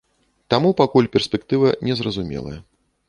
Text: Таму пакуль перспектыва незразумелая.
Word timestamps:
Таму 0.53 0.71
пакуль 0.79 1.09
перспектыва 1.15 1.67
незразумелая. 1.89 2.57